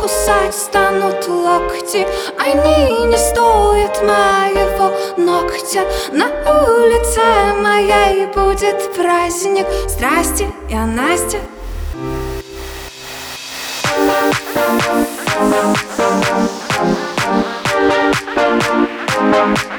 кусать 0.00 0.54
станут 0.54 1.26
локти. 1.28 2.06
Они 2.38 3.06
не 3.06 3.16
стоят 3.16 4.02
моего 4.02 4.92
ногтя. 5.16 5.84
На 6.12 6.26
улице 6.26 7.20
моей 7.60 8.26
будет 8.26 8.94
праздник. 8.94 9.66
Здрасте, 9.88 10.50
я 10.68 10.86
Настя. 10.86 11.38
Туфли 19.32 19.71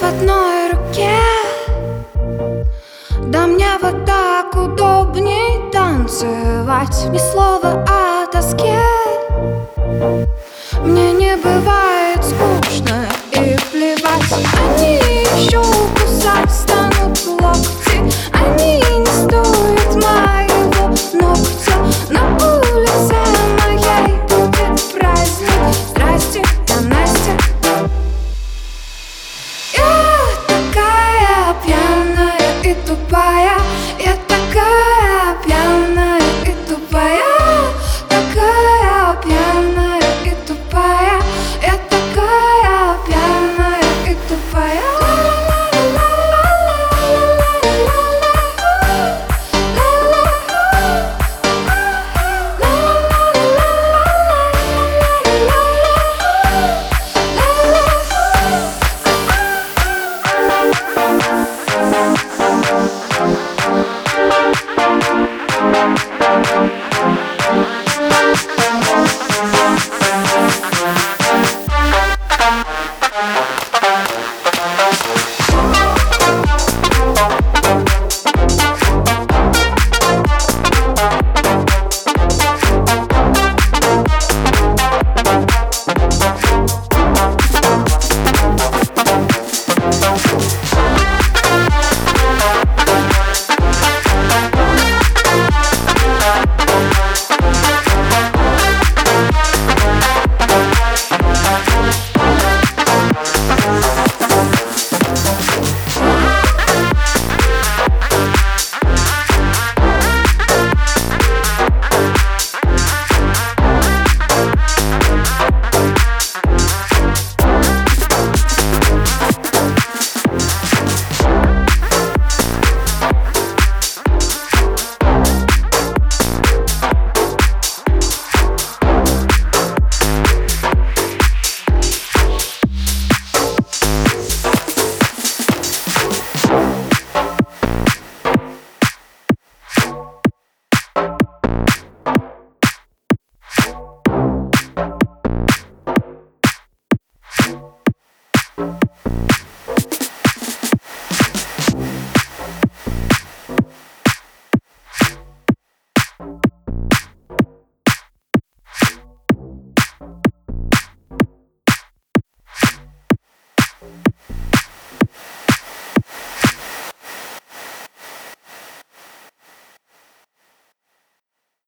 в 0.00 0.02
одной 0.02 0.70
руке. 0.72 1.18
Да 3.28 3.46
мне 3.46 3.68
вот 3.80 4.04
так 4.04 4.54
удобней 4.54 5.70
танцевать. 5.72 7.06
Ни 7.10 7.18
слова 7.18 7.84
о 7.88 8.26
тоске 8.30 8.78